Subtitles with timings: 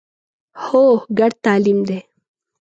[0.63, 0.85] هو،
[1.17, 1.99] ګډ تعلیم دی